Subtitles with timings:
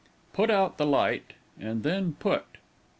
[0.33, 2.57] Put out the light, and then put.